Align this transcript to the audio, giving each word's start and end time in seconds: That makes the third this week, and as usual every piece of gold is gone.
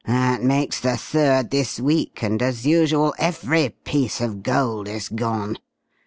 That 0.07 0.41
makes 0.41 0.79
the 0.79 0.97
third 0.97 1.51
this 1.51 1.79
week, 1.79 2.23
and 2.23 2.41
as 2.41 2.65
usual 2.65 3.13
every 3.19 3.69
piece 3.83 4.19
of 4.19 4.41
gold 4.41 4.87
is 4.87 5.07
gone. 5.09 5.57